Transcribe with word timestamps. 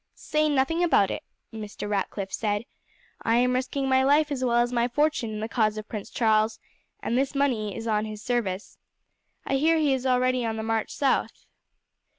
"Say 0.15 0.49
nothing 0.49 0.83
about 0.83 1.11
it," 1.11 1.21
Mr. 1.53 1.87
Ratcliff 1.87 2.33
said. 2.33 2.65
"I 3.21 3.35
am 3.35 3.53
risking 3.53 3.87
my 3.87 4.03
life 4.03 4.31
as 4.31 4.43
well 4.43 4.57
as 4.57 4.73
my 4.73 4.87
fortune 4.87 5.29
in 5.29 5.41
the 5.41 5.47
cause 5.47 5.77
of 5.77 5.87
Prince 5.87 6.09
Charles, 6.09 6.59
and 7.01 7.15
this 7.15 7.35
money 7.35 7.75
is 7.75 7.85
on 7.85 8.05
his 8.05 8.19
service. 8.23 8.79
I 9.45 9.57
hear 9.57 9.77
he 9.77 9.93
is 9.93 10.07
already 10.07 10.43
on 10.43 10.57
the 10.57 10.63
march 10.63 10.89
south. 10.91 11.45